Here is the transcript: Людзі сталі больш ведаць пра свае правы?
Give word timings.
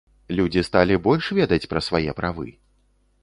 Людзі 0.37 0.63
сталі 0.69 0.95
больш 1.07 1.25
ведаць 1.39 1.69
пра 1.73 1.83
свае 1.87 2.11
правы? 2.21 2.47